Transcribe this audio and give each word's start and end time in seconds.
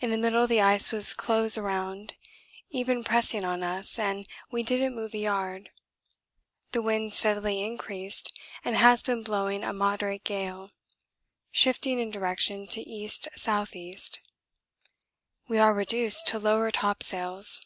In 0.00 0.08
the 0.10 0.16
middle 0.16 0.46
the 0.46 0.62
ice 0.62 0.90
was 0.90 1.12
close 1.12 1.58
around, 1.58 2.14
even 2.70 3.04
pressing 3.04 3.44
on 3.44 3.62
us, 3.62 3.98
and 3.98 4.26
we 4.50 4.62
didn't 4.62 4.94
move 4.94 5.12
a 5.12 5.18
yard. 5.18 5.68
The 6.72 6.80
wind 6.80 7.12
steadily 7.12 7.62
increased 7.62 8.32
and 8.64 8.74
has 8.74 9.02
been 9.02 9.22
blowing 9.22 9.62
a 9.62 9.74
moderate 9.74 10.24
gale, 10.24 10.70
shifting 11.50 11.98
in 11.98 12.10
direction 12.10 12.68
to 12.68 12.80
E.S.E. 12.80 13.96
We 15.46 15.58
are 15.58 15.74
reduced 15.74 16.26
to 16.28 16.38
lower 16.38 16.70
topsails. 16.70 17.60